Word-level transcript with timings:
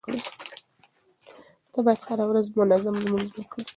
ته 1.71 1.79
بايد 1.85 2.01
هره 2.07 2.25
ورځ 2.29 2.45
منظم 2.59 2.95
لمونځ 3.03 3.29
وکړې. 3.37 3.63